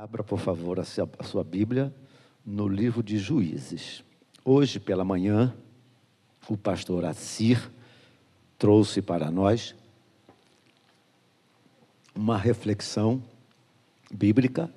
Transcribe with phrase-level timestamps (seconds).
[0.00, 1.92] Abra, por favor, a sua Bíblia
[2.46, 4.04] no livro de Juízes.
[4.44, 5.52] Hoje pela manhã,
[6.48, 7.68] o pastor Assir
[8.56, 9.74] trouxe para nós
[12.14, 13.20] uma reflexão
[14.08, 14.72] bíblica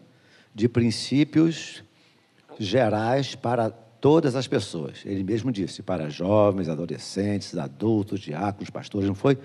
[0.56, 1.84] de princípios
[2.60, 5.04] gerais para todas as pessoas.
[5.06, 9.38] Ele mesmo disse, para jovens, adolescentes, adultos, diáconos, pastores, não foi?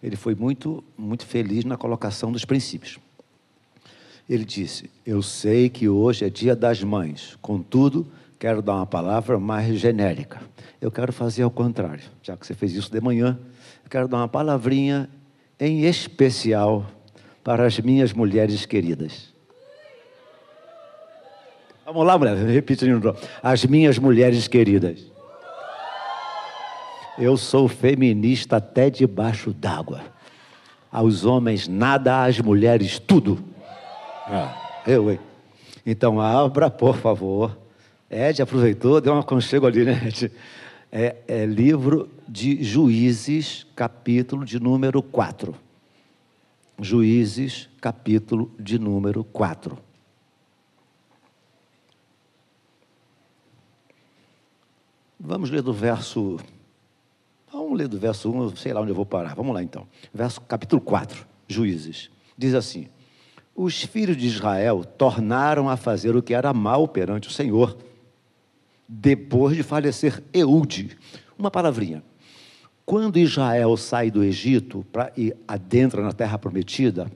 [0.00, 3.00] Ele foi muito, muito feliz na colocação dos princípios.
[4.28, 8.06] Ele disse: Eu sei que hoje é dia das mães, contudo,
[8.38, 10.40] quero dar uma palavra mais genérica.
[10.80, 13.38] Eu quero fazer ao contrário, já que você fez isso de manhã,
[13.84, 15.08] eu quero dar uma palavrinha
[15.58, 16.86] em especial
[17.42, 19.34] para as minhas mulheres queridas.
[21.84, 23.16] Vamos lá, mulher, repetindo.
[23.40, 25.06] As minhas mulheres queridas.
[27.16, 30.00] Eu sou feminista até debaixo d'água.
[30.90, 33.55] Aos homens nada, às mulheres tudo.
[34.28, 35.20] Ah, eu, hein?
[35.86, 37.56] Então, abra, por favor.
[38.10, 40.32] Ed aproveitou, deu um aconchego ali, né, Ed?
[40.90, 45.54] É, é livro de Juízes, capítulo de número 4.
[46.80, 49.78] Juízes, capítulo de número 4.
[55.18, 56.38] Vamos ler do verso.
[57.52, 59.34] Vamos ler do verso 1, sei lá onde eu vou parar.
[59.34, 59.86] Vamos lá então.
[60.12, 62.10] Verso capítulo 4, Juízes.
[62.36, 62.88] Diz assim:
[63.56, 67.76] os filhos de Israel tornaram a fazer o que era mal perante o Senhor,
[68.86, 70.96] depois de falecer Eude.
[71.38, 72.04] Uma palavrinha.
[72.84, 77.10] Quando Israel sai do Egito para ir adentra na terra prometida,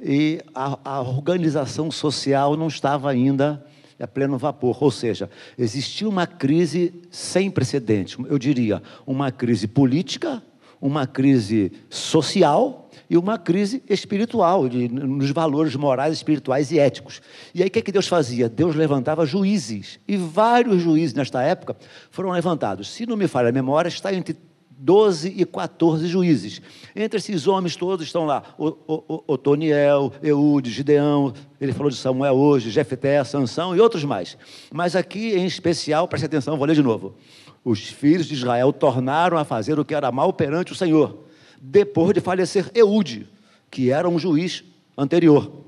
[0.00, 3.64] e a, a organização social não estava ainda
[4.00, 10.42] a pleno vapor, ou seja, existia uma crise sem precedentes, eu diria, uma crise política,
[10.80, 12.81] uma crise social
[13.12, 17.20] e uma crise espiritual, de, nos valores morais, espirituais e éticos.
[17.54, 18.48] E aí o que, é que Deus fazia?
[18.48, 21.76] Deus levantava juízes, e vários juízes nesta época
[22.10, 22.88] foram levantados.
[22.90, 24.34] Se não me falha a memória, está entre
[24.70, 26.62] 12 e 14 juízes.
[26.96, 33.22] Entre esses homens todos estão lá Otoniel, Eude, Gideão, ele falou de Samuel hoje, Jefté,
[33.24, 34.38] Sansão e outros mais.
[34.72, 37.14] Mas aqui em especial, preste atenção, vou ler de novo.
[37.62, 41.30] Os filhos de Israel tornaram a fazer o que era mal perante o Senhor
[41.64, 43.28] depois de falecer Eude,
[43.70, 44.64] que era um juiz
[44.98, 45.62] anterior.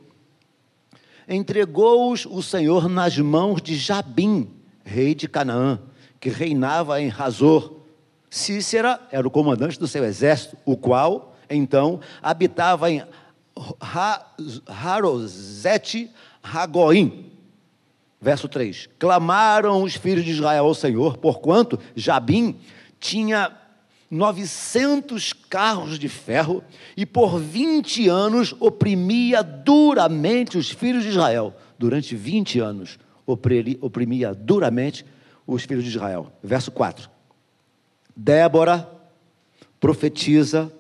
[1.29, 4.51] Entregou-os o Senhor nas mãos de Jabim,
[4.85, 5.81] rei de Canaã,
[6.19, 7.77] que reinava em Razor.
[8.29, 13.05] Cícera era o comandante do seu exército, o qual, então, habitava em
[14.67, 16.11] Harosete
[16.43, 17.31] Ragoim.
[18.21, 22.59] Verso 3: Clamaram os filhos de Israel ao Senhor, porquanto Jabim
[22.99, 23.64] tinha
[24.11, 26.63] 900 carros de ferro
[26.97, 31.55] e por 20 anos oprimia duramente os filhos de Israel.
[31.79, 35.05] Durante 20 anos oprimia duramente
[35.47, 36.33] os filhos de Israel.
[36.43, 37.11] Verso 4.
[38.17, 38.89] Débora,
[39.81, 40.73] profetiza,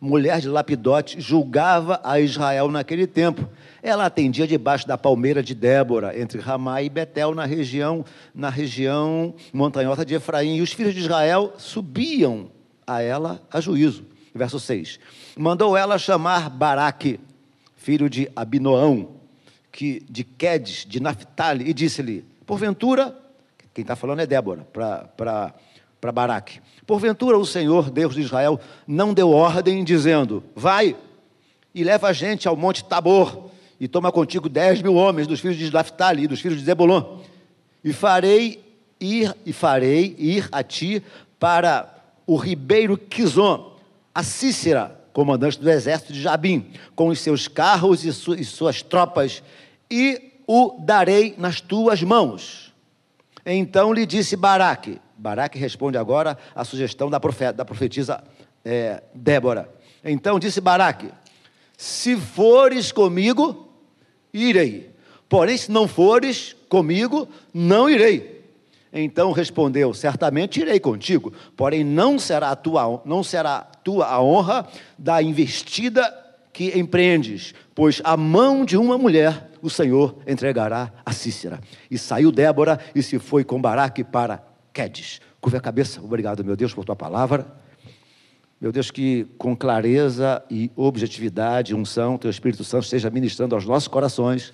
[0.00, 3.48] mulher de Lapidote, julgava a Israel naquele tempo.
[3.82, 8.04] Ela atendia debaixo da palmeira de Débora, entre Ramá e Betel, na região,
[8.34, 10.56] na região montanhosa de Efraim.
[10.56, 12.50] E os filhos de Israel subiam
[12.86, 14.04] a ela a juízo.
[14.34, 14.98] Verso 6.
[15.36, 17.20] Mandou ela chamar Baraque,
[17.76, 19.16] filho de Abinoão,
[19.70, 23.16] que, de Quedes, de Naphtali, e disse-lhe: Porventura,
[23.74, 26.60] quem está falando é Débora, para Baraque.
[26.86, 30.96] Porventura o Senhor, Deus de Israel, não deu ordem, dizendo: Vai
[31.74, 33.50] e leva a gente ao monte Tabor,
[33.80, 37.18] e toma contigo dez mil homens dos filhos de Naphtali e dos filhos de Zebulon,
[37.82, 38.62] e farei
[39.00, 41.02] ir, e farei ir a ti
[41.38, 43.76] para o ribeiro Quizon,
[44.14, 48.82] a Cícera, comandante do exército de Jabim, com os seus carros e, su e suas
[48.82, 49.42] tropas,
[49.90, 52.72] e o darei nas tuas mãos.
[53.44, 58.22] Então lhe disse Baraque, Baraque responde agora à sugestão da, profeta, da profetisa
[58.64, 59.72] é, Débora.
[60.04, 61.10] Então disse Baraque:
[61.76, 63.68] Se fores comigo,
[64.32, 64.90] irei.
[65.28, 68.31] Porém, se não fores comigo, não irei.
[68.92, 74.66] Então respondeu: Certamente irei contigo, porém não será tua, não será tua a honra
[74.98, 76.18] da investida
[76.52, 81.60] que empreendes, pois a mão de uma mulher o Senhor entregará a Cícera.
[81.90, 84.42] E saiu Débora e se foi com Baraque para
[84.72, 85.20] Quedes.
[85.40, 87.46] Curva a cabeça, obrigado, meu Deus, por tua palavra.
[88.60, 93.88] Meu Deus, que com clareza e objetividade, unção, teu Espírito Santo esteja ministrando aos nossos
[93.88, 94.52] corações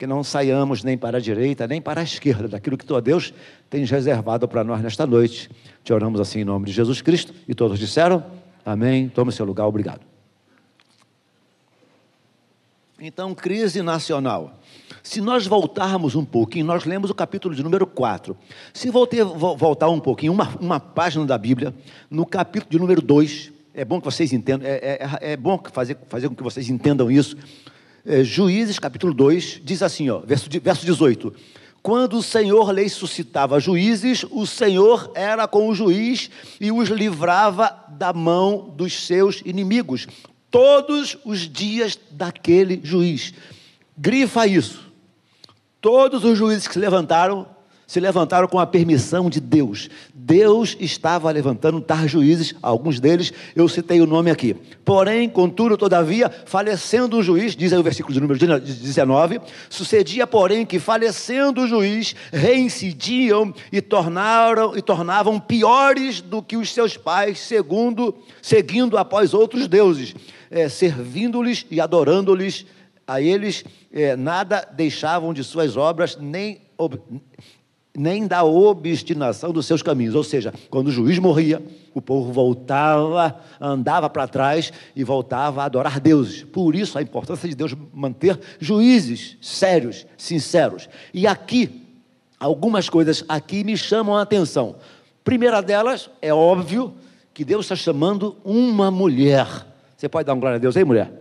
[0.00, 3.34] que não saiamos nem para a direita, nem para a esquerda, daquilo que tua Deus
[3.68, 5.50] tem reservado para nós nesta noite.
[5.84, 7.34] Te oramos assim em nome de Jesus Cristo.
[7.46, 8.24] E todos disseram:
[8.64, 9.10] Amém.
[9.10, 10.00] Tome seu lugar, obrigado.
[12.98, 14.58] Então, crise nacional.
[15.02, 18.34] Se nós voltarmos um pouquinho, nós lemos o capítulo de número 4.
[18.72, 21.74] Se voltei, voltar um pouquinho, uma, uma página da Bíblia,
[22.10, 25.98] no capítulo de número 2, é bom que vocês entendam, é, é, é bom fazer,
[26.08, 27.36] fazer com que vocês entendam isso.
[28.04, 31.34] É, Juízes, capítulo 2, diz assim, ó, verso, verso 18:
[31.82, 37.84] Quando o Senhor lhes suscitava juízes, o Senhor era com o juiz e os livrava
[37.90, 40.06] da mão dos seus inimigos,
[40.50, 43.34] todos os dias daquele juiz.
[43.96, 44.90] Grifa isso.
[45.78, 47.46] Todos os juízes que se levantaram,
[47.90, 49.90] se levantaram com a permissão de Deus.
[50.14, 54.54] Deus estava levantando tar juízes, alguns deles eu citei o nome aqui.
[54.84, 60.64] Porém, contudo, todavia, falecendo o juiz, diz aí o versículo de número 19, sucedia, porém,
[60.64, 67.40] que falecendo o juiz, reincidiam e tornaram e tornavam piores do que os seus pais,
[67.40, 70.14] segundo seguindo após outros deuses,
[70.48, 72.66] é, servindo-lhes e adorando-lhes
[73.04, 76.60] a eles é, nada deixavam de suas obras, nem,
[78.00, 80.14] nem da obstinação dos seus caminhos.
[80.14, 81.62] Ou seja, quando o juiz morria,
[81.94, 86.42] o povo voltava, andava para trás e voltava a adorar deuses.
[86.42, 90.88] Por isso a importância de Deus manter juízes sérios, sinceros.
[91.12, 91.86] E aqui,
[92.38, 94.76] algumas coisas aqui me chamam a atenção.
[95.22, 96.94] Primeira delas, é óbvio
[97.34, 99.46] que Deus está chamando uma mulher.
[99.96, 101.20] Você pode dar um glória a Deus aí, mulher?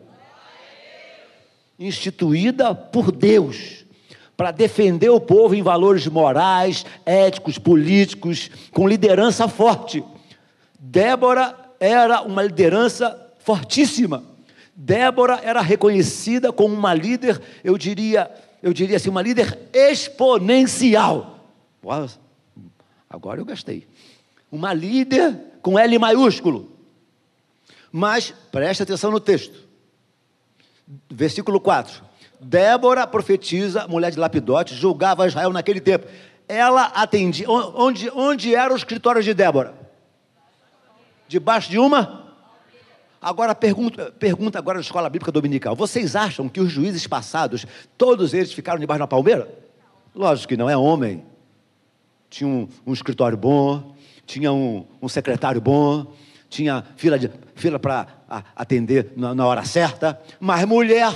[1.80, 3.86] instituída por Deus
[4.40, 10.02] para defender o povo em valores morais, éticos, políticos, com liderança forte.
[10.80, 14.24] Débora era uma liderança fortíssima.
[14.74, 18.32] Débora era reconhecida como uma líder, eu diria,
[18.64, 21.46] eu diria assim, uma líder exponencial.
[23.10, 23.86] agora eu gastei.
[24.50, 26.72] Uma líder com L maiúsculo.
[27.92, 29.68] Mas preste atenção no texto.
[31.12, 32.08] Versículo 4.
[32.40, 36.08] Débora, profetiza, mulher de Lapidote, julgava Israel naquele tempo.
[36.48, 37.50] Ela atendia.
[37.50, 39.74] Onde, onde era o escritório de Débora?
[41.28, 42.34] Debaixo de uma?
[43.22, 45.76] Agora pergunta, pergunta agora na escola bíblica dominical.
[45.76, 47.66] Vocês acham que os juízes passados,
[47.98, 49.48] todos eles ficaram debaixo de uma palmeira?
[50.16, 51.24] Lógico que não, é homem.
[52.30, 53.94] Tinha um, um escritório bom,
[54.26, 56.14] tinha um, um secretário bom,
[56.50, 57.18] tinha fila,
[57.56, 58.08] fila para
[58.56, 61.14] atender na, na, hora certa, mas mulher,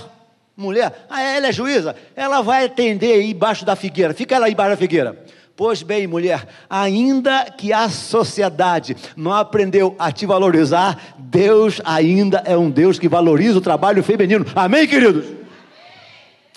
[0.55, 4.71] mulher, ah, ela é juíza, ela vai atender aí embaixo da figueira, fica lá embaixo
[4.71, 5.17] da figueira.
[5.55, 12.57] Pois bem, mulher, ainda que a sociedade não aprendeu a te valorizar, Deus ainda é
[12.57, 14.45] um Deus que valoriza o trabalho feminino.
[14.55, 15.25] Amém, queridos?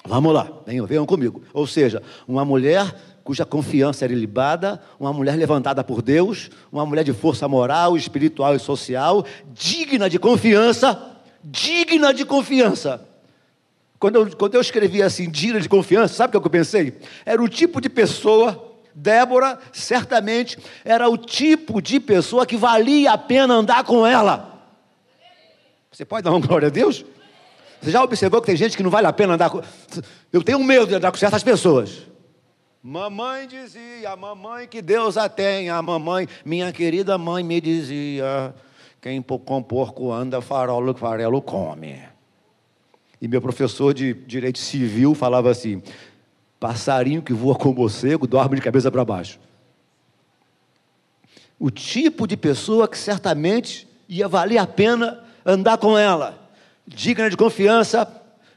[0.06, 1.42] Vamos lá, venham, venham comigo.
[1.52, 7.02] Ou seja, uma mulher cuja confiança era ilibada, uma mulher levantada por Deus, uma mulher
[7.02, 13.04] de força moral, espiritual e social, digna de confiança, digna de confiança.
[13.98, 16.98] Quando eu, quando eu escrevi assim, digna de confiança, sabe o que eu pensei?
[17.24, 23.18] Era o tipo de pessoa, Débora, certamente, era o tipo de pessoa que valia a
[23.18, 24.56] pena andar com ela.
[25.90, 27.04] Você pode dar uma glória a Deus?
[27.80, 29.62] Você já observou que tem gente que não vale a pena andar com.
[30.32, 32.06] Eu tenho medo de andar com certas pessoas.
[32.82, 38.54] Mamãe dizia, mamãe que Deus a tenha, mamãe, minha querida mãe me dizia,
[39.00, 42.15] quem com porco anda, farolo, farelo come.
[43.26, 45.82] E meu professor de direito civil falava assim:
[46.60, 49.40] passarinho que voa com morcego dorme de cabeça para baixo.
[51.58, 56.38] O tipo de pessoa que certamente ia valer a pena andar com ela,
[56.86, 58.06] digna de confiança,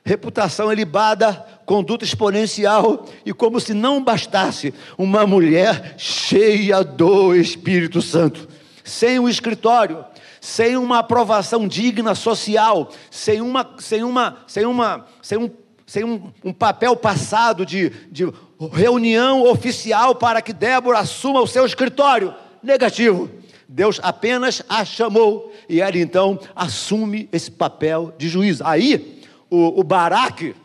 [0.06, 1.34] reputação elibada,
[1.66, 8.48] conduta exponencial, e como se não bastasse, uma mulher cheia do Espírito Santo,
[8.84, 10.06] sem um escritório,
[10.42, 15.50] sem uma aprovação digna social, sem uma, sem uma, sem uma, sem um,
[15.86, 18.32] sem um, um papel passado de, de
[18.72, 22.34] reunião oficial para que Débora assuma o seu escritório.
[22.62, 23.30] Negativo.
[23.68, 28.62] Deus apenas a chamou e ela então assume esse papel de juiz.
[28.62, 30.56] Aí, o, o Baraque,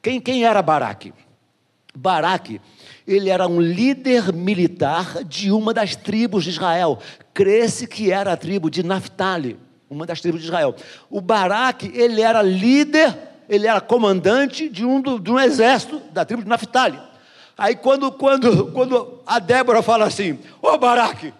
[0.00, 1.12] quem, quem era Baraque?
[1.94, 2.58] Baraque,
[3.06, 6.98] ele era um líder militar de uma das tribos de Israel.
[7.34, 9.58] Cresce que era a tribo de Naphtali,
[9.90, 10.74] uma das tribos de Israel.
[11.10, 13.16] O Baraque, ele era líder,
[13.48, 16.98] ele era comandante de um, de um exército da tribo de Naphtali.
[17.56, 21.32] Aí quando, quando, quando a Débora fala assim, ô Baraque,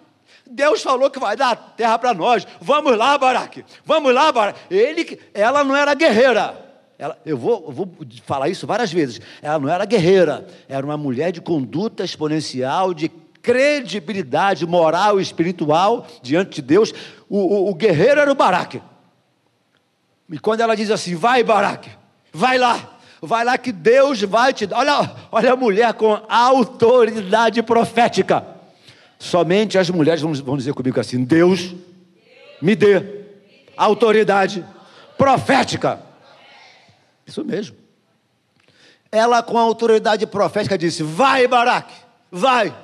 [0.45, 2.45] Deus falou que vai dar terra para nós.
[2.61, 3.65] Vamos lá, Baraque.
[3.83, 4.59] Vamos lá, Baraque.
[4.69, 6.62] Ele, ela não era guerreira.
[7.03, 7.93] Ela, eu, vou, vou
[8.25, 9.19] falar isso várias vezes.
[9.41, 13.09] Ela não era guerreira, era uma mulher de conduta exponencial, de
[13.41, 16.93] credibilidade moral e espiritual diante de Deus.
[17.27, 18.81] O, o, o guerreiro era o Baraque.
[20.31, 21.89] E quando ela diz assim: vai, Baraque,
[22.31, 24.77] vai lá, vai lá que Deus vai te dar.
[24.77, 28.47] Olha, olha a mulher com autoridade profética.
[29.19, 31.75] Somente as mulheres vão, vão dizer comigo assim: Deus
[32.61, 33.25] me dê
[33.75, 34.65] autoridade
[35.17, 36.12] profética.
[37.25, 37.75] Isso mesmo.
[39.11, 41.93] Ela, com autoridade profética, disse: Vai, Baraque,
[42.31, 42.75] vai.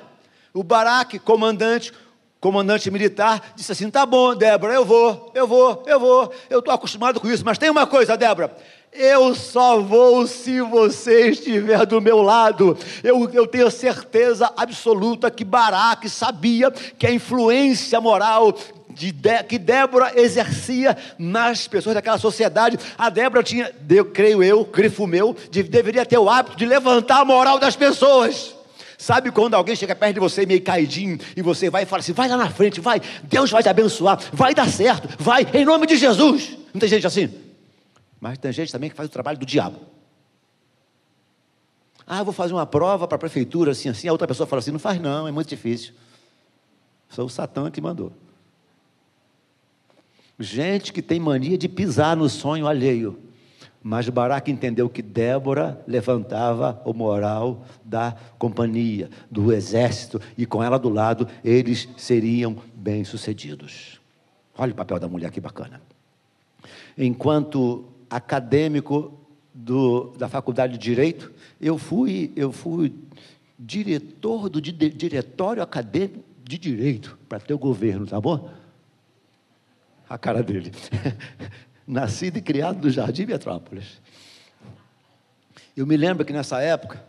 [0.52, 1.92] O Baraque, comandante,
[2.40, 6.72] comandante militar, disse assim: Tá bom, Débora, eu vou, eu vou, eu vou, eu estou
[6.72, 8.56] acostumado com isso, mas tem uma coisa, Débora.
[8.92, 12.76] Eu só vou se você estiver do meu lado.
[13.04, 18.52] Eu, eu tenho certeza absoluta que Baraque sabia que a influência moral
[18.94, 22.78] de, de, que Débora exercia nas pessoas daquela sociedade.
[22.96, 27.20] A Débora tinha, eu, creio eu, grifo meu, de, deveria ter o hábito de levantar
[27.20, 28.54] a moral das pessoas.
[28.98, 32.12] Sabe quando alguém chega perto de você meio caidinho e você vai e fala assim:
[32.12, 35.86] vai lá na frente, vai, Deus vai te abençoar, vai dar certo, vai, em nome
[35.86, 36.58] de Jesus.
[36.74, 37.30] Não tem gente assim?
[38.20, 39.80] Mas tem gente também que faz o trabalho do diabo.
[42.06, 44.06] Ah, vou fazer uma prova para a prefeitura, assim, assim.
[44.06, 45.94] A outra pessoa fala assim: não faz não, é muito difícil.
[47.08, 48.12] Sou o Satã que mandou.
[50.40, 53.18] Gente que tem mania de pisar no sonho alheio.
[53.82, 60.78] Mas Baraque entendeu que Débora levantava o moral da companhia, do exército, e com ela
[60.78, 64.00] do lado, eles seriam bem-sucedidos.
[64.56, 65.80] Olha o papel da mulher, que bacana.
[66.96, 69.12] Enquanto acadêmico
[69.52, 71.30] do, da Faculdade de Direito,
[71.60, 72.94] eu fui, eu fui
[73.58, 78.50] diretor do Diretório Acadêmico de Direito para ter o governo, tá bom?
[80.10, 80.72] A cara dele.
[81.86, 84.00] nascido e criado no Jardim Metrópolis.
[85.76, 87.02] Eu me lembro que nessa época,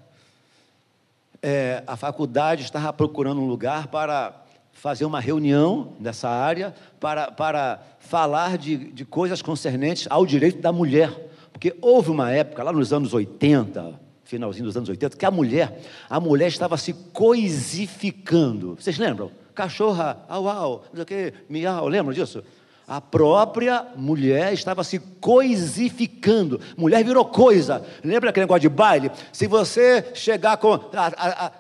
[1.42, 4.40] é, a faculdade estava procurando um lugar para
[4.72, 10.72] fazer uma reunião nessa área, para, para falar de, de coisas concernentes ao direito da
[10.72, 11.30] mulher.
[11.52, 15.82] Porque houve uma época, lá nos anos 80, finalzinho dos anos 80, que a mulher,
[16.10, 18.76] a mulher estava se coisificando.
[18.76, 19.32] Vocês lembram?
[19.54, 22.44] Cachorra, au, au, não sei o quê, miau, lembram disso?
[22.88, 26.60] A própria mulher estava se coisificando.
[26.76, 27.86] Mulher virou coisa.
[28.04, 29.12] Lembra aquele negócio de baile?
[29.32, 30.74] Se você chegar com.
[30.74, 31.52] A, a, a,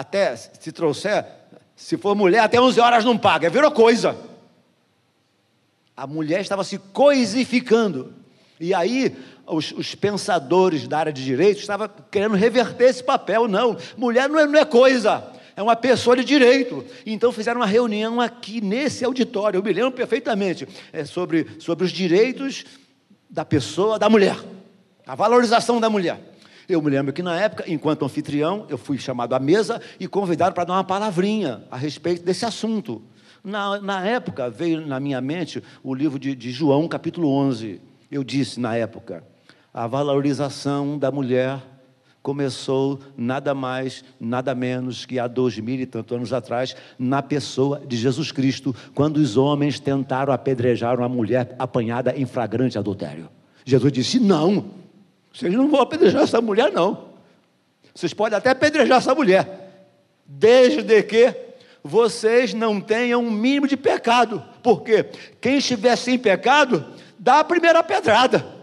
[0.00, 1.24] até, se trouxer,
[1.76, 3.48] se for mulher, até 11 horas não paga.
[3.48, 4.16] Virou coisa.
[5.96, 8.14] A mulher estava se coisificando.
[8.58, 13.46] E aí, os, os, pensadores da área de direito estavam querendo reverter esse papel.
[13.46, 16.82] Não, mulher não é, não é coisa é uma pessoa de direito.
[17.04, 21.92] Então fizeram uma reunião aqui nesse auditório, eu me lembro perfeitamente, é sobre, sobre os
[21.92, 22.64] direitos
[23.28, 24.36] da pessoa, da mulher,
[25.06, 26.18] a valorização da mulher.
[26.66, 30.54] Eu me lembro que na época, enquanto anfitrião, eu fui chamado à mesa e convidado
[30.54, 33.02] para dar uma palavrinha a respeito desse assunto.
[33.44, 37.80] Na, na época, veio na minha mente o livro de, de João, capítulo 11.
[38.10, 39.22] Eu disse na época,
[39.74, 41.60] a valorização da mulher
[42.22, 47.80] começou nada mais, nada menos que há dois mil e tantos anos atrás, na pessoa
[47.86, 53.28] de Jesus Cristo, quando os homens tentaram apedrejar uma mulher apanhada em flagrante adultério.
[53.64, 54.66] Jesus disse: Não,
[55.32, 57.10] vocês não vão apedrejar essa mulher, não.
[57.94, 59.88] Vocês podem até apedrejar essa mulher,
[60.26, 61.34] desde que
[61.82, 65.06] vocês não tenham um mínimo de pecado, porque
[65.40, 66.84] quem estiver sem pecado,
[67.18, 68.59] dá a primeira pedrada.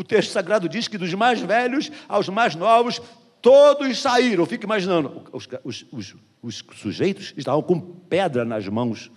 [0.00, 3.02] O texto sagrado diz que dos mais velhos aos mais novos,
[3.42, 4.46] todos saíram.
[4.46, 9.12] Fica imaginando, os, os, os, os, sujeitos estavam com pedra nas mãos.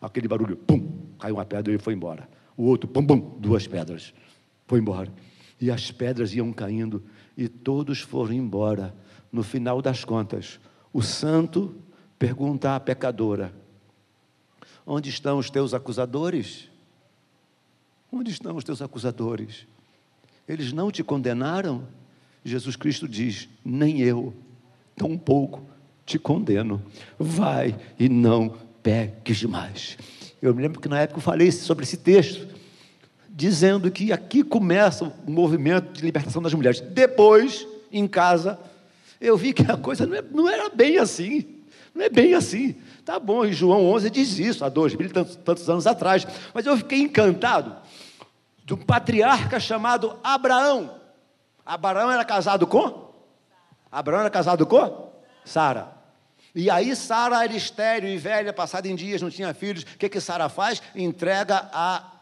[0.00, 2.28] Aquele barulho, pum, caiu uma pedra e foi embora.
[2.56, 4.14] O outro, pum, pum, duas pedras.
[4.68, 5.12] Foi embora.
[5.60, 7.02] E as pedras iam caindo
[7.36, 8.94] e todos foram embora.
[9.32, 10.60] No final das contas,
[10.92, 11.74] o santo
[12.20, 13.52] pergunta à pecadora:
[14.86, 16.70] Onde estão os teus acusadores?
[18.12, 19.66] Onde estão os teus acusadores?
[20.50, 21.84] Eles não te condenaram?
[22.44, 24.34] Jesus Cristo diz: Nem eu,
[24.96, 25.64] tampouco
[26.04, 26.82] te condeno.
[27.16, 29.96] Vai e não peques mais.
[30.42, 32.48] Eu me lembro que na época eu falei sobre esse texto,
[33.28, 36.80] dizendo que aqui começa o movimento de libertação das mulheres.
[36.80, 38.58] Depois, em casa,
[39.20, 41.46] eu vi que a coisa não, é, era bem assim.
[41.94, 42.74] Não é bem assim.
[43.04, 46.26] Tá bom, e João 11 diz isso, há dois mil tantos, tantos anos atrás.
[46.52, 47.76] Mas eu fiquei encantado
[48.70, 51.00] de um patriarca chamado Abraão.
[51.66, 53.12] Abraão era casado com?
[53.90, 55.12] Abraão era casado com?
[55.44, 55.92] Sara.
[56.54, 59.82] E aí Sara era estéreo e velha, passada em dias, não tinha filhos.
[59.82, 60.80] O que, que Sara faz?
[60.94, 62.12] Entrega a.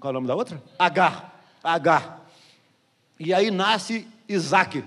[0.00, 0.62] Qual é o nome da outra?
[0.78, 1.38] Agar.
[1.62, 2.26] Agar.
[3.18, 4.82] E aí nasce Isaac.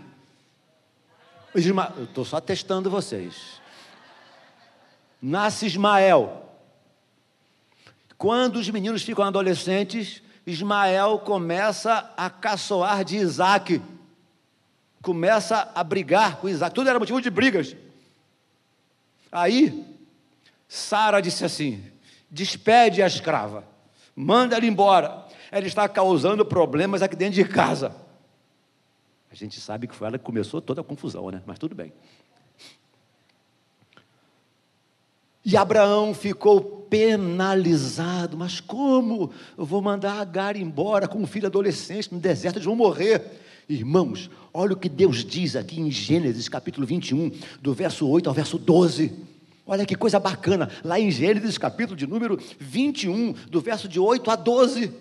[1.53, 1.93] Isma...
[1.95, 3.61] Eu estou só testando vocês.
[5.21, 6.49] Nasce Ismael.
[8.17, 13.81] Quando os meninos ficam adolescentes, Ismael começa a caçoar de Isaac.
[15.01, 16.73] começa a brigar com Isaac.
[16.73, 17.75] Tudo era motivo de brigas.
[19.31, 19.85] Aí,
[20.67, 21.83] Sara disse assim:
[22.29, 23.63] despede a escrava,
[24.15, 25.25] manda ela embora.
[25.51, 27.95] Ela está causando problemas aqui dentro de casa.
[29.31, 31.41] A gente sabe que foi ela que começou toda a confusão, né?
[31.45, 31.93] Mas tudo bem.
[35.45, 38.37] E Abraão ficou penalizado.
[38.37, 42.57] Mas como eu vou mandar Agar embora com um filho adolescente no deserto?
[42.57, 43.39] Eles vão morrer.
[43.67, 47.31] Irmãos, olha o que Deus diz aqui em Gênesis capítulo 21,
[47.61, 49.11] do verso 8 ao verso 12.
[49.65, 54.29] Olha que coisa bacana, lá em Gênesis capítulo de número 21, do verso de 8
[54.29, 54.91] a 12.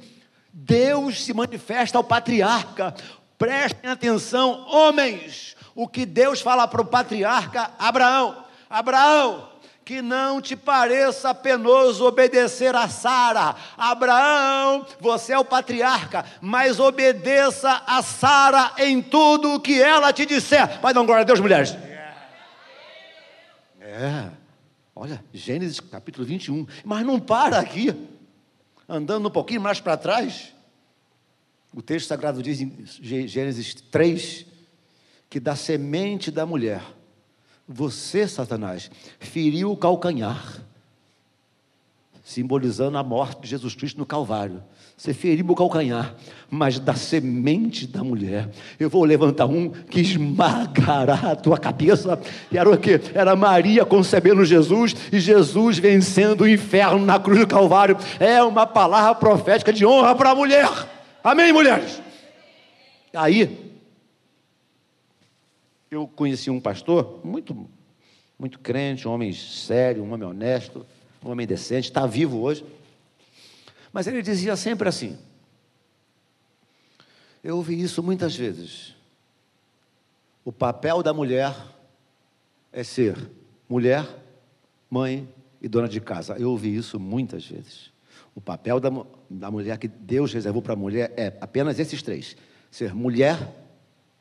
[0.52, 2.94] Deus se manifesta ao patriarca.
[3.36, 9.48] Prestem atenção, homens, o que Deus fala para o patriarca Abraão: Abraão,
[9.84, 13.56] que não te pareça penoso obedecer a Sara.
[13.76, 20.24] Abraão, você é o patriarca, mas obedeça a Sara em tudo o que ela te
[20.24, 20.80] disser.
[20.80, 21.76] Vai dar glória a Deus, mulheres.
[23.80, 24.30] É.
[24.94, 26.66] Olha, Gênesis capítulo 21.
[26.84, 27.94] Mas não para aqui.
[28.88, 30.54] Andando um pouquinho mais para trás,
[31.74, 32.86] o texto sagrado diz em
[33.26, 34.46] Gênesis 3
[35.30, 36.82] que da semente da mulher
[37.72, 40.60] você, Satanás, feriu o calcanhar,
[42.22, 44.62] simbolizando a morte de Jesus Cristo no Calvário.
[44.96, 46.14] Você feriu o calcanhar,
[46.48, 48.48] mas da semente da mulher,
[48.78, 52.20] eu vou levantar um que esmagará a tua cabeça.
[52.50, 53.00] E era o quê?
[53.12, 57.96] Era Maria concebendo Jesus e Jesus vencendo o inferno na cruz do Calvário.
[58.20, 60.68] É uma palavra profética de honra para a mulher.
[61.24, 62.00] Amém, mulheres?
[63.12, 63.61] Aí,
[65.92, 67.68] eu conheci um pastor muito,
[68.38, 70.86] muito crente, um homem sério, um homem honesto,
[71.22, 72.64] um homem decente, está vivo hoje.
[73.92, 75.18] Mas ele dizia sempre assim.
[77.44, 78.94] Eu ouvi isso muitas vezes.
[80.42, 81.54] O papel da mulher
[82.72, 83.14] é ser
[83.68, 84.08] mulher,
[84.88, 85.28] mãe
[85.60, 86.38] e dona de casa.
[86.38, 87.92] Eu ouvi isso muitas vezes.
[88.34, 88.90] O papel da,
[89.28, 92.34] da mulher que Deus reservou para a mulher é apenas esses três:
[92.70, 93.54] ser mulher,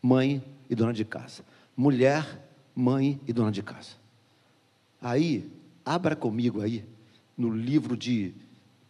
[0.01, 1.45] mãe e dona de casa
[1.81, 2.27] mulher,
[2.75, 3.95] mãe e dona de casa.
[5.01, 5.51] Aí,
[5.83, 6.85] abra comigo aí
[7.35, 8.35] no livro de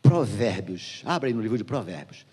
[0.01, 1.01] Provérbios.
[1.06, 2.25] Abra aí no livro de Provérbios.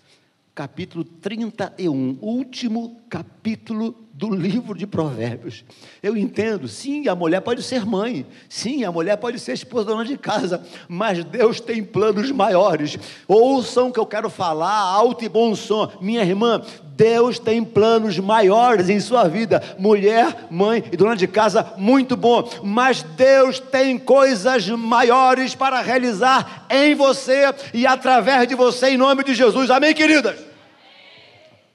[0.53, 5.63] Capítulo 31, último capítulo do livro de Provérbios.
[6.03, 10.03] Eu entendo, sim, a mulher pode ser mãe, sim, a mulher pode ser esposa dona
[10.03, 12.99] de casa, mas Deus tem planos maiores.
[13.29, 15.89] Ouçam o que eu quero falar, alto e bom som.
[16.01, 16.61] Minha irmã,
[16.99, 19.63] Deus tem planos maiores em sua vida.
[19.79, 22.43] Mulher, mãe e dona de casa, muito bom.
[22.61, 29.23] Mas Deus tem coisas maiores para realizar em você e através de você, em nome
[29.23, 29.71] de Jesus.
[29.71, 30.37] Amém, queridas?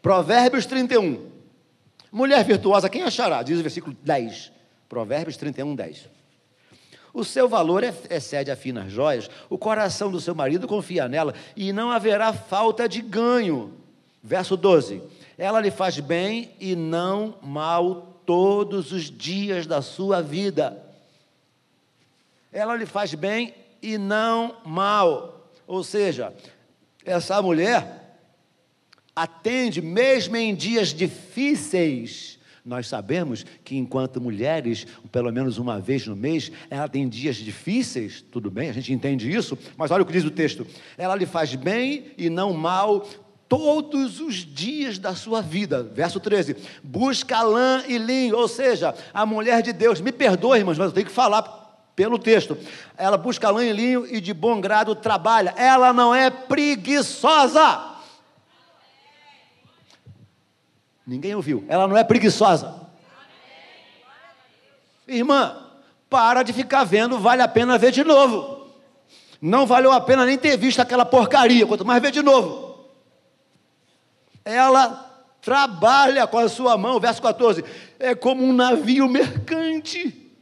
[0.02, 1.26] Provérbios 31.
[2.12, 3.42] Mulher virtuosa, quem achará?
[3.42, 4.52] Diz o versículo 10.
[4.90, 6.10] Provérbios 31, 10.
[7.14, 11.32] O seu valor é, excede a finas joias, o coração do seu marido confia nela,
[11.56, 13.83] e não haverá falta de ganho.
[14.26, 15.02] Verso 12:
[15.36, 20.82] Ela lhe faz bem e não mal todos os dias da sua vida.
[22.50, 25.50] Ela lhe faz bem e não mal.
[25.66, 26.32] Ou seja,
[27.04, 28.16] essa mulher
[29.14, 32.38] atende mesmo em dias difíceis.
[32.64, 38.24] Nós sabemos que enquanto mulheres, pelo menos uma vez no mês, ela tem dias difíceis,
[38.30, 41.26] tudo bem, a gente entende isso, mas olha o que diz o texto: ela lhe
[41.26, 43.06] faz bem e não mal
[43.56, 45.80] todos os dias da sua vida.
[45.80, 50.76] Verso 13: busca lã e linho, ou seja, a mulher de Deus, me perdoe, irmãos,
[50.76, 51.42] mas eu tenho que falar
[51.94, 52.58] pelo texto.
[52.98, 55.54] Ela busca lã e linho e de bom grado trabalha.
[55.56, 57.92] Ela não é preguiçosa.
[61.06, 61.64] Ninguém ouviu.
[61.68, 62.74] Ela não é preguiçosa.
[65.06, 65.56] Irmã,
[66.10, 68.66] para de ficar vendo, vale a pena ver de novo.
[69.40, 72.63] Não valeu a pena nem ter visto aquela porcaria, quanto mais ver de novo
[74.44, 77.00] ela trabalha com a sua mão.
[77.00, 77.64] Verso 14:
[77.98, 80.32] é como um navio mercante.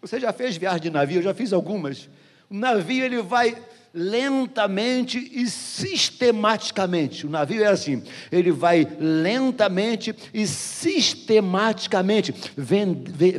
[0.00, 1.18] Você já fez viagem de navio?
[1.18, 2.08] Eu já fiz algumas.
[2.48, 3.56] O navio ele vai
[3.92, 7.26] lentamente e sistematicamente.
[7.26, 12.34] O navio é assim, ele vai lentamente e sistematicamente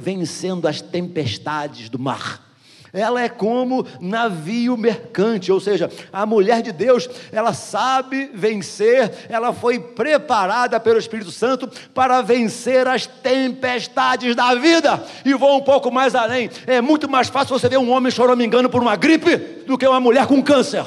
[0.01, 2.46] vencendo as tempestades do mar
[2.93, 9.54] ela é como navio mercante, ou seja, a mulher de Deus, ela sabe vencer, ela
[9.54, 15.04] foi preparada pelo Espírito Santo para vencer as tempestades da vida.
[15.26, 18.69] E vou um pouco mais além: é muito mais fácil você ver um homem choramingando
[18.69, 20.86] por uma gripe do que uma mulher com câncer.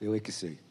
[0.00, 0.69] Eu é que sei.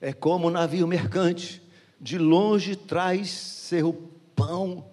[0.00, 1.62] É como um navio mercante,
[2.00, 3.92] de longe traz seu
[4.34, 4.86] pão,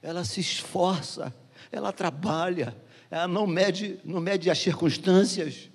[0.00, 1.34] ela se esforça,
[1.70, 2.76] ela trabalha,
[3.10, 5.68] ela não mede, não mede as circunstâncias,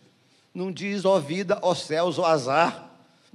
[0.53, 2.87] não diz ó vida, ó céus, ó azar.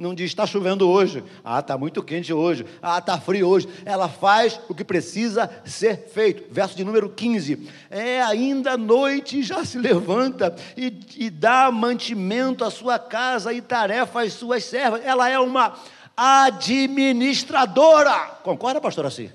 [0.02, 3.68] Não diz está chovendo hoje, ah, está muito quente hoje, ah, está frio hoje.
[3.84, 6.52] Ela faz o que precisa ser feito.
[6.52, 12.70] Verso de número 15: É ainda noite já se levanta e, e dá mantimento à
[12.70, 15.02] sua casa e tarefa às suas servas.
[15.04, 15.72] Ela é uma
[16.16, 18.12] administradora.
[18.42, 19.30] Concorda, pastor assim?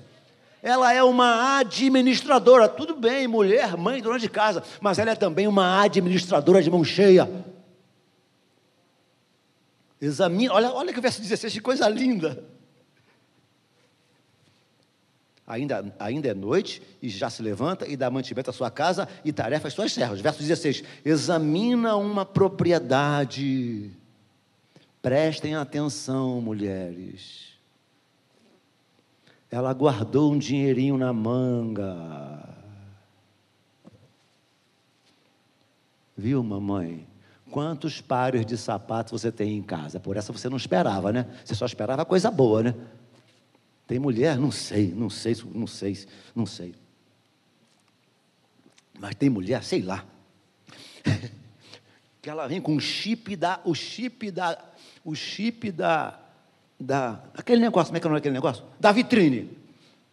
[0.62, 2.68] Ela é uma administradora.
[2.68, 6.84] Tudo bem, mulher, mãe, dona de casa, mas ela é também uma administradora de mão
[6.84, 7.26] cheia.
[10.00, 12.44] Examina, olha, olha que verso 16, que coisa linda.
[15.46, 19.32] Ainda, ainda é noite e já se levanta e dá mantimento à sua casa e
[19.32, 20.20] tarefa às suas servas.
[20.20, 23.90] Verso 16: examina uma propriedade.
[25.00, 27.48] Prestem atenção, mulheres.
[29.50, 32.56] Ela guardou um dinheirinho na manga.
[36.14, 37.06] Viu, mamãe?
[37.50, 39.98] Quantos pares de sapatos você tem em casa?
[39.98, 41.26] Por essa você não esperava, né?
[41.44, 42.74] Você só esperava coisa boa, né?
[43.86, 44.38] Tem mulher?
[44.38, 45.98] Não sei, não sei, não sei,
[46.34, 46.74] não sei.
[48.98, 50.04] Mas tem mulher, sei lá.
[52.20, 54.58] que ela vem com o chip da, o chip da,
[55.04, 56.18] o chip da,
[56.78, 58.64] da, aquele negócio, como é que é aquele negócio?
[58.78, 59.56] Da vitrine.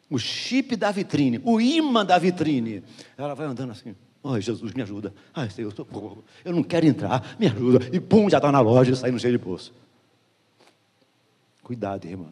[0.09, 2.83] O chip da vitrine, o imã da vitrine.
[3.17, 3.95] Ela vai andando assim.
[4.27, 5.13] Ai, Jesus, me ajuda.
[5.33, 6.23] Ai, Senhor, socorro.
[6.43, 7.87] Eu não quero entrar, me ajuda.
[7.93, 9.71] E pum, já está na loja e sai no cheio de poço.
[11.61, 12.27] Cuidado, irmã.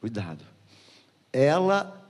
[0.00, 0.42] Cuidado.
[1.30, 2.02] Ela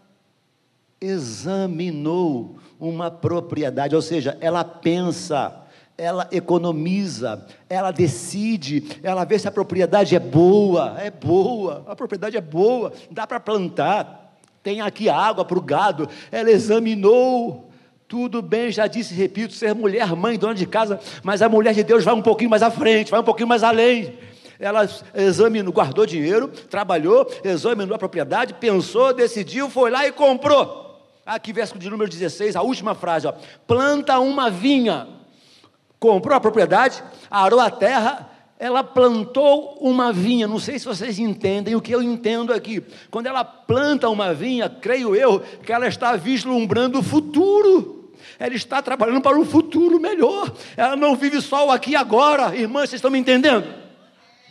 [1.01, 5.67] examinou uma propriedade, ou seja, ela pensa,
[5.99, 12.37] ela economiza, ela decide, ela vê se a propriedade é boa, é boa, a propriedade
[12.37, 16.09] é boa, dá para plantar, tem aqui água para o gado.
[16.31, 17.72] Ela examinou,
[18.12, 21.83] tudo bem, já disse, repito, ser mulher, mãe, dona de casa, mas a mulher de
[21.83, 24.18] Deus vai um pouquinho mais à frente, vai um pouquinho mais além.
[24.61, 31.01] Ela examinou, guardou dinheiro, trabalhou, examinou a propriedade, pensou, decidiu, foi lá e comprou.
[31.25, 33.33] Aqui, verso de número 16, a última frase: ó,
[33.66, 35.09] planta uma vinha.
[35.98, 40.46] Comprou a propriedade, arou a terra, ela plantou uma vinha.
[40.46, 42.85] Não sei se vocês entendem o que eu entendo aqui.
[43.11, 48.02] Quando ela planta uma vinha, creio eu que ela está vislumbrando o futuro
[48.39, 50.53] ela está trabalhando para um futuro melhor.
[50.77, 52.57] Ela não vive só o aqui e agora.
[52.57, 53.67] Irmãs, vocês estão me entendendo?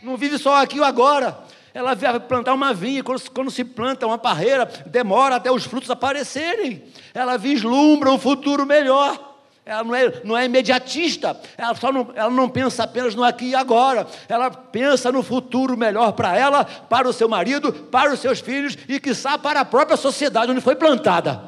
[0.02, 1.38] Não vive só aqui e agora.
[1.74, 5.90] Ela vai plantar uma vinha, quando, quando se planta uma parreira, demora até os frutos
[5.90, 6.84] aparecerem.
[7.14, 9.32] Ela vislumbra um futuro melhor.
[9.64, 13.50] Ela não é, não é imediatista, ela, só não, ela não pensa apenas no aqui
[13.50, 18.20] e agora, ela pensa no futuro melhor para ela, para o seu marido, para os
[18.20, 21.44] seus filhos e, quiçá, para a própria sociedade onde foi plantada.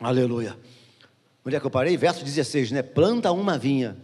[0.00, 0.56] Aleluia.
[1.48, 1.96] Onde é que eu parei?
[1.96, 2.82] Verso 16, né?
[2.82, 3.96] Planta uma vinha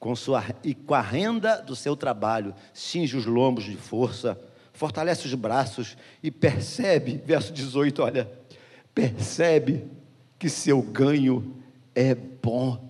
[0.00, 4.40] com sua, e com a renda do seu trabalho, cinge os lombos de força,
[4.72, 8.32] fortalece os braços e percebe, verso 18, olha,
[8.94, 9.84] percebe
[10.38, 11.54] que seu ganho
[11.94, 12.82] é bom.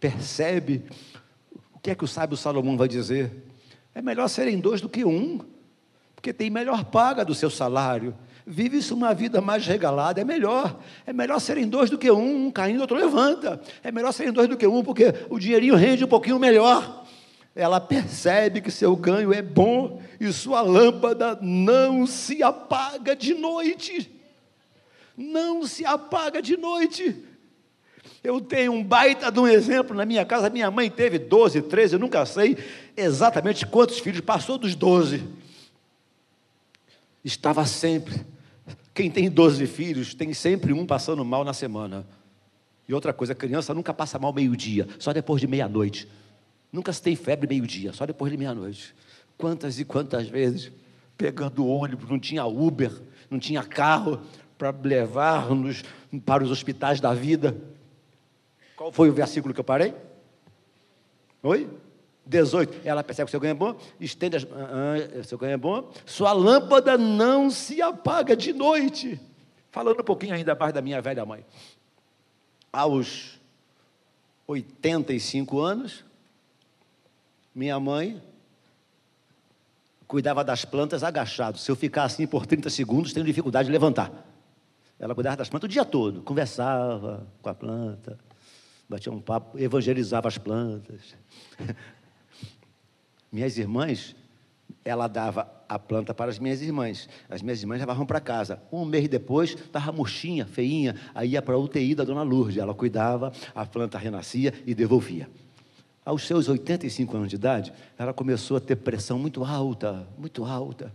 [0.00, 0.82] Percebe
[1.72, 3.30] o que é que o sábio Salomão vai dizer?
[3.94, 5.38] É melhor serem dois do que um,
[6.16, 8.12] porque tem melhor paga do seu salário
[8.46, 10.78] Vive-se uma vida mais regalada, é melhor.
[11.06, 13.60] É melhor serem dois do que um, um caindo, outro levanta.
[13.82, 17.04] É melhor serem dois do que um, porque o dinheirinho rende um pouquinho melhor.
[17.54, 24.10] Ela percebe que seu ganho é bom e sua lâmpada não se apaga de noite.
[25.16, 27.14] Não se apaga de noite.
[28.24, 30.48] Eu tenho um baita de um exemplo na minha casa.
[30.48, 32.56] Minha mãe teve 12, 13, eu nunca sei
[32.96, 35.41] exatamente quantos filhos, passou dos 12.
[37.24, 38.24] Estava sempre
[38.94, 42.06] quem tem 12 filhos tem sempre um passando mal na semana.
[42.86, 46.08] E outra coisa, criança nunca passa mal meio-dia, só depois de meia-noite.
[46.70, 48.94] Nunca se tem febre meio-dia, só depois de meia-noite.
[49.38, 50.70] Quantas e quantas vezes,
[51.16, 52.92] pegando ônibus, não tinha Uber,
[53.30, 54.20] não tinha carro
[54.58, 55.82] para levar-nos
[56.26, 57.56] para os hospitais da vida.
[58.76, 59.94] Qual foi o versículo que eu parei?
[61.42, 61.68] Oi?
[62.24, 65.90] 18, ela percebe que seu ganho é bom, estende as, ah, seu ganho é bom,
[66.06, 69.20] sua lâmpada não se apaga de noite.
[69.70, 71.44] Falando um pouquinho ainda mais da minha velha mãe.
[72.72, 73.40] Aos
[74.46, 76.04] 85 anos,
[77.54, 78.22] minha mãe
[80.06, 81.58] cuidava das plantas agachado.
[81.58, 84.12] Se eu ficar assim por 30 segundos, tenho dificuldade de levantar.
[84.98, 88.18] Ela cuidava das plantas o dia todo, conversava com a planta,
[88.88, 91.16] batia um papo, evangelizava as plantas.
[93.32, 94.14] Minhas irmãs,
[94.84, 97.08] ela dava a planta para as minhas irmãs.
[97.30, 98.62] As minhas irmãs levavam para casa.
[98.70, 100.94] Um mês depois, estava murchinha, feinha.
[101.14, 102.58] Aí ia para a UTI da dona Lourdes.
[102.58, 105.30] Ela cuidava, a planta renascia e devolvia.
[106.04, 110.92] Aos seus 85 anos de idade, ela começou a ter pressão muito alta, muito alta.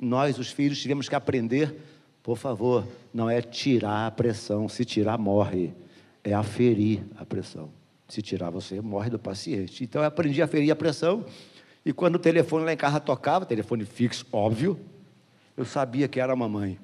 [0.00, 1.74] Nós, os filhos, tivemos que aprender,
[2.22, 4.68] por favor, não é tirar a pressão.
[4.68, 5.72] Se tirar, morre.
[6.24, 7.70] É aferir a pressão.
[8.08, 9.84] Se tirar, você morre do paciente.
[9.84, 11.24] Então, eu aprendi a aferir a pressão
[11.86, 14.76] e quando o telefone lá em casa tocava, telefone fixo, óbvio,
[15.56, 16.80] eu sabia que era a mamãe.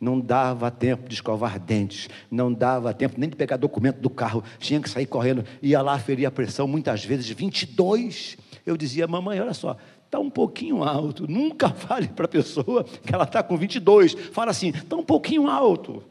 [0.00, 4.42] Não dava tempo de escovar dentes, não dava tempo nem de pegar documento do carro,
[4.58, 8.38] tinha que sair correndo, ia lá ferir a pressão, muitas vezes 22.
[8.64, 11.30] Eu dizia, mamãe, olha só, está um pouquinho alto.
[11.30, 14.14] Nunca fale para a pessoa que ela está com 22.
[14.32, 16.02] Fala assim, está um pouquinho alto.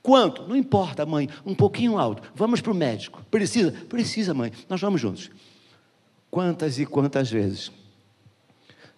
[0.00, 0.48] Quanto?
[0.48, 2.22] Não importa, mãe, um pouquinho alto.
[2.34, 3.22] Vamos para o médico.
[3.30, 3.72] Precisa?
[3.86, 4.50] Precisa, mãe.
[4.66, 5.30] Nós vamos juntos.
[6.30, 7.70] Quantas e quantas vezes?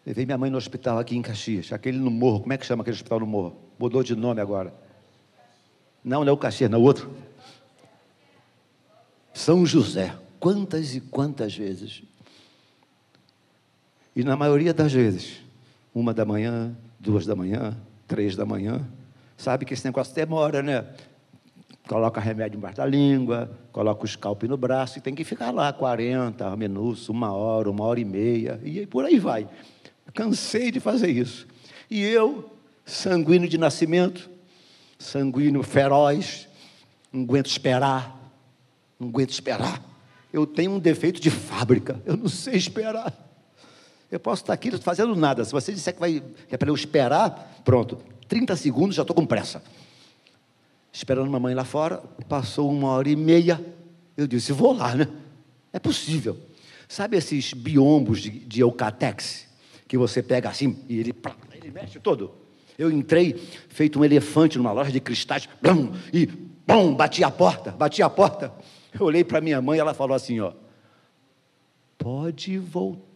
[0.05, 2.83] Levei minha mãe no hospital aqui em Caxias, aquele no morro, como é que chama
[2.83, 3.57] aquele hospital no morro?
[3.79, 4.73] Mudou de nome agora.
[6.03, 7.11] Não, não é o Caxias, não é o outro.
[9.35, 10.17] São José.
[10.41, 12.03] Quantas e quantas vezes?
[14.15, 15.41] E na maioria das vezes,
[15.95, 18.85] uma da manhã, duas da manhã, três da manhã.
[19.37, 20.85] Sabe que esse negócio demora, né?
[21.89, 25.73] Coloca remédio embaixo da língua, coloca o scalp no braço e tem que ficar lá
[25.73, 29.49] 40 minutos, uma hora, uma hora e meia, e por aí vai.
[30.15, 31.47] Cansei de fazer isso.
[31.91, 32.51] E eu,
[32.85, 34.29] sanguíneo de nascimento,
[34.99, 36.47] sanguíneo feroz,
[37.11, 38.33] não aguento esperar,
[39.01, 39.83] não aguento esperar.
[40.31, 43.27] Eu tenho um defeito de fábrica, eu não sei esperar.
[44.11, 45.45] Eu posso estar aqui fazendo nada.
[45.45, 49.25] Se você disser que, vai, é para eu esperar, pronto, 30 segundos já estou com
[49.25, 49.63] pressa
[50.99, 53.65] esperando mamãe lá fora, passou uma hora e meia.
[54.17, 55.07] Eu disse, vou lá, né?
[55.73, 56.37] É possível.
[56.89, 59.47] Sabe esses biombos de, de eucatex?
[59.87, 61.15] Que você pega assim e ele,
[61.55, 62.33] ele mexe todo.
[62.77, 63.35] Eu entrei,
[63.69, 68.11] feito um elefante numa loja de cristais, blum, e bom, bati a porta, bati a
[68.11, 68.53] porta.
[68.99, 70.53] Eu olhei para minha mãe e ela falou assim: ó,
[71.97, 73.07] pode voltar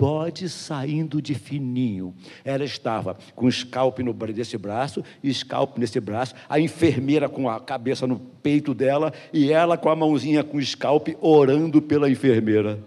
[0.00, 2.14] bode saindo de fininho.
[2.42, 8.06] Ela estava com scalp no desse braço scalp nesse braço, a enfermeira com a cabeça
[8.06, 12.82] no peito dela e ela com a mãozinha com scalp orando pela enfermeira.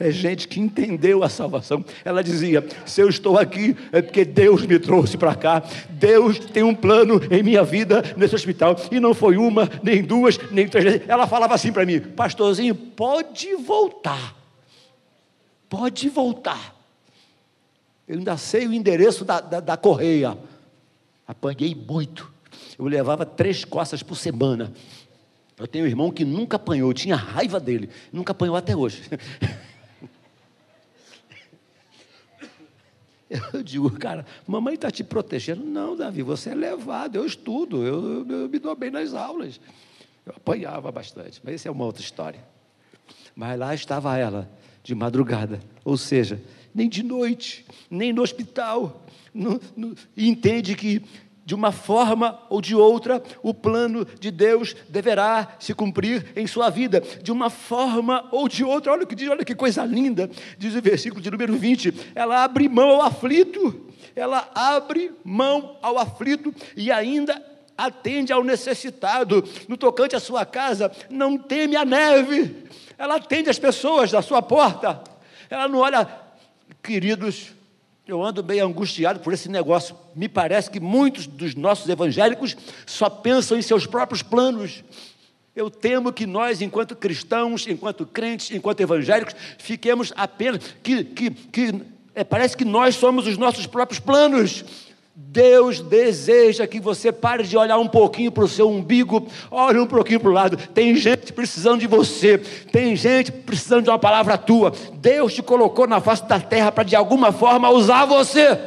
[0.00, 1.84] É gente que entendeu a salvação.
[2.02, 5.62] Ela dizia: Se eu estou aqui, é porque Deus me trouxe para cá.
[5.90, 8.76] Deus tem um plano em minha vida nesse hospital.
[8.92, 11.02] E não foi uma, nem duas, nem três.
[11.08, 14.37] Ela falava assim para mim: Pastorzinho, pode voltar
[15.68, 16.74] pode voltar.
[18.06, 20.36] Eu ainda sei o endereço da, da, da correia.
[21.26, 22.32] Apanhei muito.
[22.78, 24.72] Eu levava três costas por semana.
[25.58, 29.02] Eu tenho um irmão que nunca apanhou, tinha raiva dele, nunca apanhou até hoje.
[33.52, 35.62] Eu digo, cara, mamãe está te protegendo.
[35.62, 39.60] Não, Davi, você é levado, eu estudo, eu, eu, eu me dou bem nas aulas.
[40.24, 42.42] Eu apanhava bastante, mas isso é uma outra história.
[43.36, 44.50] Mas lá estava ela,
[44.82, 46.42] de madrugada, ou seja,
[46.74, 49.04] nem de noite, nem no hospital.
[49.34, 51.02] No, no, entende que,
[51.44, 56.70] de uma forma ou de outra, o plano de Deus deverá se cumprir em sua
[56.70, 57.02] vida.
[57.22, 60.74] De uma forma ou de outra, olha o que diz, olha que coisa linda, diz
[60.74, 66.54] o versículo de número 20: ela abre mão ao aflito, ela abre mão ao aflito
[66.76, 67.42] e ainda
[67.78, 69.42] atende ao necessitado.
[69.68, 72.66] No tocante à sua casa, não teme a neve
[72.98, 75.00] ela atende as pessoas da sua porta.
[75.48, 76.06] Ela não olha,
[76.82, 77.52] queridos,
[78.06, 79.96] eu ando bem angustiado por esse negócio.
[80.16, 84.82] Me parece que muitos dos nossos evangélicos só pensam em seus próprios planos.
[85.54, 91.82] Eu temo que nós, enquanto cristãos, enquanto crentes, enquanto evangélicos, fiquemos apenas que, que, que
[92.14, 94.64] é, parece que nós somos os nossos próprios planos.
[95.20, 99.86] Deus deseja que você pare de olhar um pouquinho para o seu umbigo, olhe um
[99.86, 100.56] pouquinho para o lado.
[100.56, 104.72] Tem gente precisando de você, tem gente precisando de uma palavra tua.
[104.94, 108.60] Deus te colocou na face da terra para de alguma forma usar você.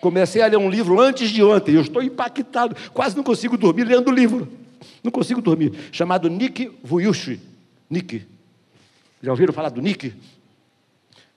[0.00, 3.84] Comecei a ler um livro antes de ontem, eu estou impactado, quase não consigo dormir
[3.84, 4.48] lendo o livro.
[5.00, 5.72] Não consigo dormir.
[5.92, 7.40] Chamado Nick Vuyushi.
[7.88, 8.26] Nick.
[9.22, 10.12] Já ouviram falar do Nick?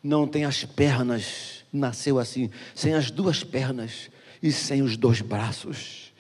[0.04, 4.10] Não tem as pernas, nasceu assim, sem as duas pernas
[4.42, 6.14] e sem os dois braços.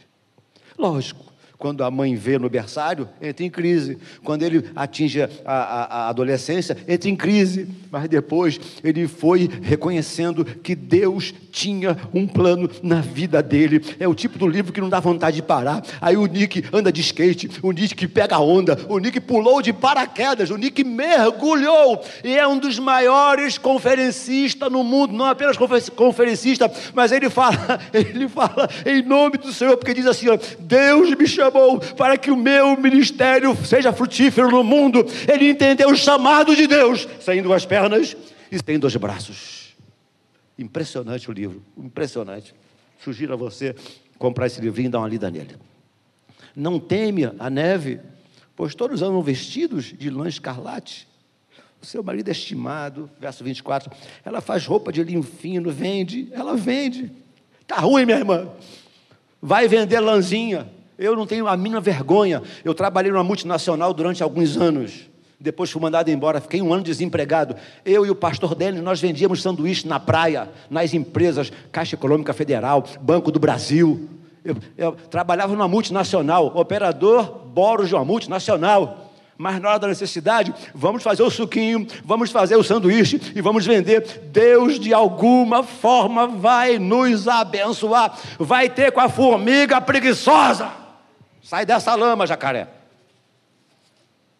[0.77, 1.26] Lógico,
[1.59, 3.97] Quando a mãe vê no berçário, entra em crise.
[4.23, 7.67] Quando ele atinge a, a, a, adolescência, entra em crise.
[7.89, 13.83] Mas depois ele foi reconhecendo que Deus tinha um plano na vida dele.
[13.99, 15.83] É o tipo do livro que não dá vontade de parar.
[15.99, 20.51] Aí o Nick anda de skate, o Nick pega onda, o Nick pulou de paraquedas,
[20.51, 25.57] o Nick mergulhou e é um dos maiores conferencistas no mundo, não apenas
[25.95, 31.15] conferencista, mas ele fala, ele fala em nome do Senhor, porque diz assim: ó, Deus
[31.15, 35.05] me chama chamou para que o meu ministério seja frutífero no mundo.
[35.31, 38.15] Ele entendeu o chamado de Deus, sem duas pernas
[38.51, 39.75] e sem dois braços.
[40.57, 42.53] Impressionante o livro, impressionante.
[43.03, 43.75] Sugiro a você
[44.17, 45.55] comprar esse livrinho e dar uma lida nele.
[46.55, 47.99] Não teme a neve,
[48.55, 51.07] pois todos andam vestidos de lã escarlate.
[51.79, 53.91] O seu marido é estimado, verso 24.
[54.25, 57.11] Ela faz roupa de linho fino, vende, ela vende.
[57.61, 58.49] Está ruim, minha irmã.
[59.39, 60.67] Vai vender lãzinha.
[60.97, 62.41] Eu não tenho a mínima vergonha.
[62.63, 65.07] Eu trabalhei numa multinacional durante alguns anos.
[65.39, 67.55] Depois fui mandado embora, fiquei um ano desempregado.
[67.85, 72.83] Eu e o pastor Délio, nós vendíamos sanduíche na praia, nas empresas, Caixa Econômica Federal,
[73.01, 74.09] Banco do Brasil.
[74.43, 79.11] Eu, eu trabalhava numa multinacional, operador Boros de uma multinacional.
[79.37, 83.67] Mas na hora da necessidade, vamos fazer o suquinho, vamos fazer o sanduíche e vamos
[83.67, 84.01] vender.
[84.31, 88.17] Deus, de alguma forma, vai nos abençoar.
[88.39, 90.86] Vai ter com a formiga preguiçosa.
[91.47, 92.67] Sai dessa lama, jacaré.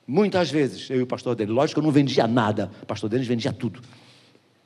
[0.06, 3.26] Muitas vezes, eu e o pastor dele, lógico eu não vendia nada, o pastor deles
[3.26, 3.82] vendia tudo.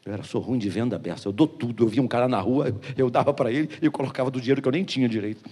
[0.04, 1.84] Eu era sou ruim de venda aberta, eu dou tudo.
[1.84, 4.60] Eu via um cara na rua, eu dava para ele e eu colocava do dinheiro
[4.60, 5.48] que eu nem tinha direito.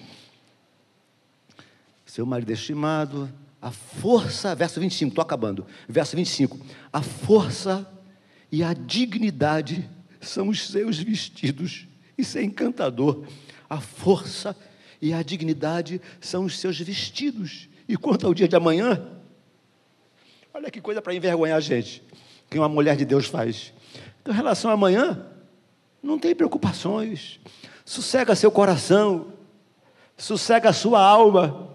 [2.07, 5.67] Seu marido estimado, a força, verso 25, estou acabando.
[5.87, 6.59] Verso 25:
[6.91, 7.87] a força
[8.51, 9.87] e a dignidade
[10.19, 11.87] são os seus vestidos.
[12.17, 13.27] Isso é encantador.
[13.69, 14.68] A força e
[15.13, 17.69] a dignidade são os seus vestidos.
[17.87, 19.07] E quanto ao dia de amanhã,
[20.53, 22.03] olha que coisa para envergonhar a gente,
[22.49, 23.73] que uma mulher de Deus faz.
[24.27, 25.25] Em relação a amanhã,
[26.03, 27.39] não tem preocupações,
[27.85, 29.33] sossega seu coração,
[30.17, 31.68] sossega sua alma,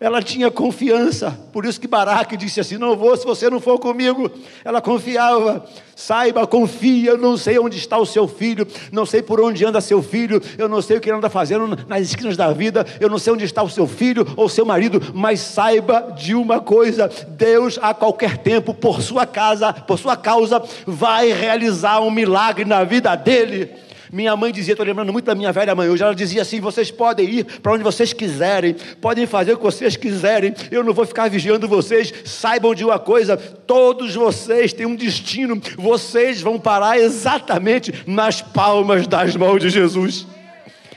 [0.00, 3.78] ela tinha confiança, por isso que Baraque disse assim: Não vou se você não for
[3.78, 4.30] comigo.
[4.64, 5.64] Ela confiava.
[5.94, 7.12] Saiba, confia.
[7.12, 10.42] Eu não sei onde está o seu filho, não sei por onde anda seu filho,
[10.58, 13.32] eu não sei o que ele anda fazendo nas esquinas da vida, eu não sei
[13.32, 17.94] onde está o seu filho ou seu marido, mas saiba de uma coisa: Deus, a
[17.94, 23.83] qualquer tempo, por sua casa, por sua causa, vai realizar um milagre na vida dele.
[24.14, 26.88] Minha mãe dizia, estou lembrando muito da minha velha mãe hoje, ela dizia assim: vocês
[26.88, 31.04] podem ir para onde vocês quiserem, podem fazer o que vocês quiserem, eu não vou
[31.04, 32.14] ficar vigiando vocês.
[32.24, 39.08] Saibam de uma coisa: todos vocês têm um destino, vocês vão parar exatamente nas palmas
[39.08, 40.28] das mãos de Jesus.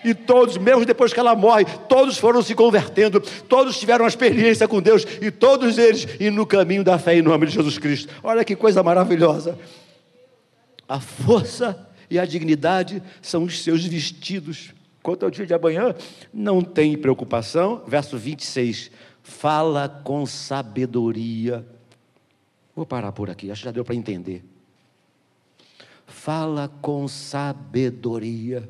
[0.06, 4.67] E todos, mesmo depois que ela morre, todos foram se convertendo, todos tiveram uma experiência
[4.67, 8.13] com Deus, e todos eles indo no caminho da fé em nome de Jesus Cristo.
[8.21, 9.58] Olha que coisa maravilhosa.
[10.88, 14.73] A força e a dignidade são os seus vestidos.
[15.01, 15.95] Quanto ao dia de amanhã,
[16.33, 17.83] não tem preocupação.
[17.87, 18.91] Verso 26.
[19.21, 21.65] Fala com sabedoria.
[22.75, 24.43] Vou parar por aqui, acho que já deu para entender.
[26.05, 28.69] Fala com sabedoria.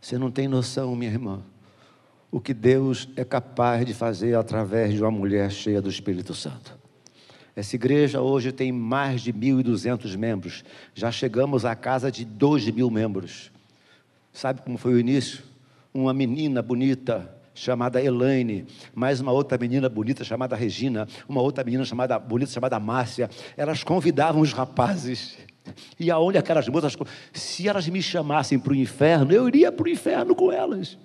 [0.00, 1.42] Você não tem noção, minha irmã,
[2.30, 6.81] o que Deus é capaz de fazer através de uma mulher cheia do Espírito Santo.
[7.54, 10.64] Essa igreja hoje tem mais de 1.200 membros.
[10.94, 13.50] Já chegamos à casa de 2 mil membros.
[14.32, 15.44] Sabe como foi o início?
[15.92, 21.84] Uma menina bonita chamada Elaine, mais uma outra menina bonita chamada Regina, uma outra menina
[21.84, 23.28] chamada bonita chamada Márcia.
[23.54, 25.36] Elas convidavam os rapazes.
[26.00, 26.96] E aonde aquelas moças,
[27.32, 30.98] se elas me chamassem para o inferno, eu iria para o inferno com elas.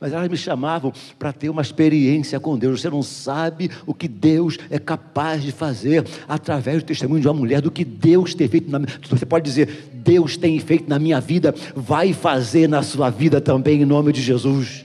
[0.00, 2.80] Mas elas me chamavam para ter uma experiência com Deus.
[2.80, 7.34] Você não sabe o que Deus é capaz de fazer através do testemunho de uma
[7.34, 11.00] mulher, do que Deus tem feito na minha Você pode dizer, Deus tem feito na
[11.00, 14.84] minha vida, vai fazer na sua vida também, em nome de Jesus.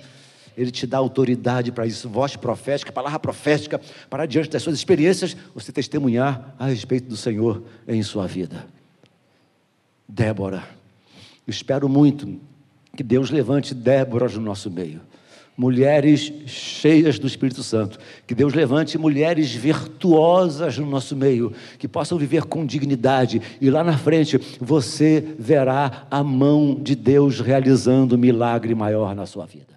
[0.57, 5.37] Ele te dá autoridade para isso, voz profética, palavra profética, para diante das suas experiências,
[5.53, 8.65] você testemunhar a respeito do Senhor em sua vida.
[10.07, 10.63] Débora,
[11.47, 12.39] espero muito
[12.95, 15.01] que Deus levante Déboras no nosso meio.
[15.57, 17.97] Mulheres cheias do Espírito Santo.
[18.27, 23.41] Que Deus levante mulheres virtuosas no nosso meio, que possam viver com dignidade.
[23.59, 29.25] E lá na frente você verá a mão de Deus realizando um milagre maior na
[29.25, 29.72] sua vida.